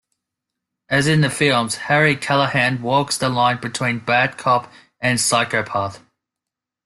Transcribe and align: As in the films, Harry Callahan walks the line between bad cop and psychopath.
As 0.89 1.05
in 1.05 1.21
the 1.21 1.29
films, 1.29 1.75
Harry 1.75 2.15
Callahan 2.15 2.81
walks 2.81 3.19
the 3.19 3.29
line 3.29 3.59
between 3.61 3.99
bad 3.99 4.35
cop 4.35 4.73
and 4.99 5.21
psychopath. 5.21 5.99